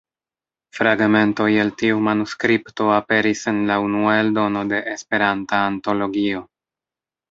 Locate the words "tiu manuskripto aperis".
1.83-3.47